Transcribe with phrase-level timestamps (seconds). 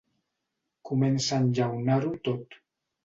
[0.91, 2.59] Comença a enllaunar-ho tot.